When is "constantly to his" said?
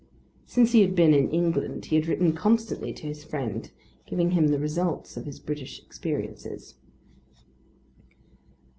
2.33-3.23